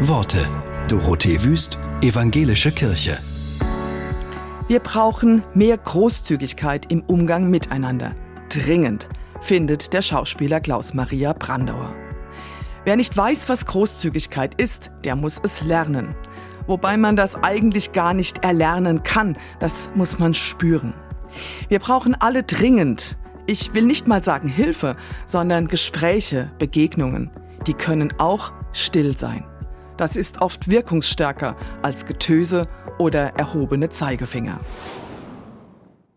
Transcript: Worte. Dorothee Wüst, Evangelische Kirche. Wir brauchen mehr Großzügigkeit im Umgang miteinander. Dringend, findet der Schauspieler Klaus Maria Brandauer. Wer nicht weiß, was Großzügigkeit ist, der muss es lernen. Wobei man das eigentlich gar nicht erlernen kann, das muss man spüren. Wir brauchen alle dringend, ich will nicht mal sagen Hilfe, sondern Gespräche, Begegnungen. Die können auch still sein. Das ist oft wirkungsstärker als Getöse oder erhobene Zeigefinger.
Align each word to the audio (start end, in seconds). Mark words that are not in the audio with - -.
Worte. 0.00 0.46
Dorothee 0.88 1.42
Wüst, 1.42 1.78
Evangelische 2.02 2.70
Kirche. 2.70 3.16
Wir 4.68 4.80
brauchen 4.80 5.42
mehr 5.54 5.78
Großzügigkeit 5.78 6.92
im 6.92 7.00
Umgang 7.04 7.48
miteinander. 7.48 8.14
Dringend, 8.50 9.08
findet 9.40 9.94
der 9.94 10.02
Schauspieler 10.02 10.60
Klaus 10.60 10.92
Maria 10.92 11.32
Brandauer. 11.32 11.94
Wer 12.84 12.96
nicht 12.96 13.16
weiß, 13.16 13.48
was 13.48 13.64
Großzügigkeit 13.64 14.60
ist, 14.60 14.90
der 15.02 15.16
muss 15.16 15.40
es 15.42 15.62
lernen. 15.62 16.14
Wobei 16.66 16.98
man 16.98 17.16
das 17.16 17.42
eigentlich 17.42 17.92
gar 17.92 18.12
nicht 18.12 18.44
erlernen 18.44 19.02
kann, 19.02 19.38
das 19.60 19.90
muss 19.94 20.18
man 20.18 20.34
spüren. 20.34 20.92
Wir 21.70 21.78
brauchen 21.78 22.14
alle 22.14 22.42
dringend, 22.42 23.16
ich 23.46 23.72
will 23.72 23.86
nicht 23.86 24.06
mal 24.06 24.22
sagen 24.22 24.48
Hilfe, 24.48 24.94
sondern 25.24 25.68
Gespräche, 25.68 26.50
Begegnungen. 26.58 27.30
Die 27.66 27.74
können 27.74 28.12
auch 28.18 28.52
still 28.72 29.16
sein. 29.16 29.44
Das 29.96 30.16
ist 30.16 30.42
oft 30.42 30.68
wirkungsstärker 30.68 31.56
als 31.82 32.06
Getöse 32.06 32.68
oder 32.98 33.34
erhobene 33.38 33.88
Zeigefinger. 33.88 34.60